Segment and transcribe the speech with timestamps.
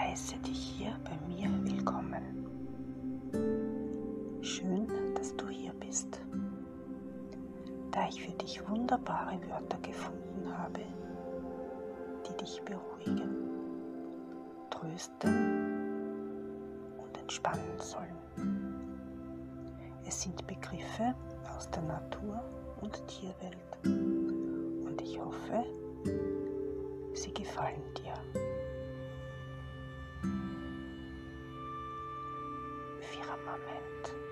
[0.00, 2.22] heiße dich hier bei mir willkommen.
[4.40, 6.20] Schön, dass du hier bist.
[7.90, 10.80] Da ich für dich wunderbare Wörter gefunden habe,
[12.26, 13.50] die dich beruhigen,
[14.70, 15.34] trösten
[16.96, 18.16] und entspannen sollen.
[20.06, 21.14] Es sind Begriffe
[21.54, 22.42] aus der Natur-
[22.80, 25.64] und Tierwelt und ich hoffe,
[27.12, 28.49] sie gefallen dir.
[33.50, 34.29] Firmament.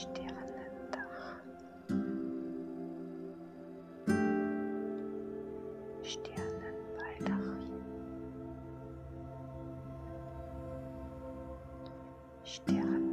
[0.00, 1.42] Sternendach.
[6.02, 7.82] Sternenbaldachin.
[12.44, 13.09] Sternenmantel.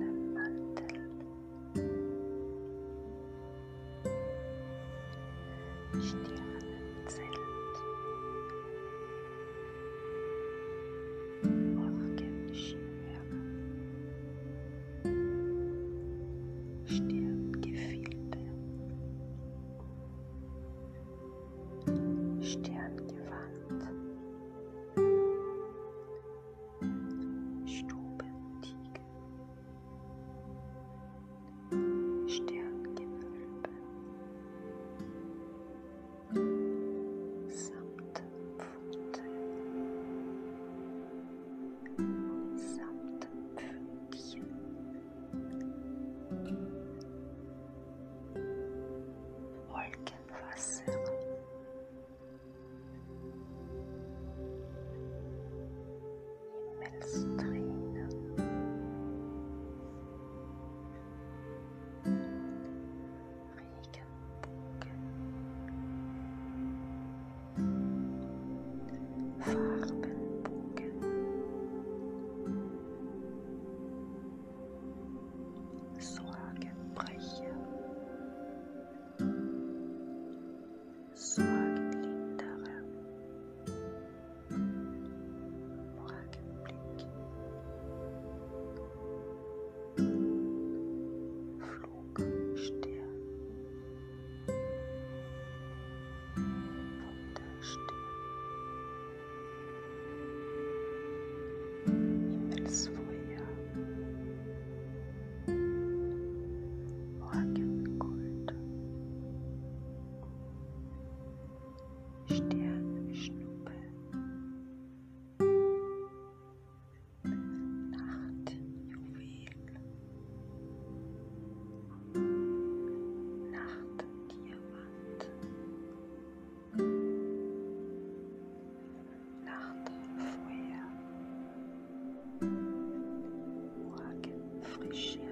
[134.93, 135.26] Shit.